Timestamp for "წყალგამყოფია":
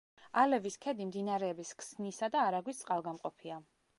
2.87-3.63